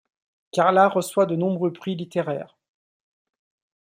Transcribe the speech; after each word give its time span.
Carla 0.51 0.89
reçoit 0.89 1.27
de 1.27 1.35
nombreux 1.35 1.71
prix 1.71 1.93
littéraires. 1.93 2.57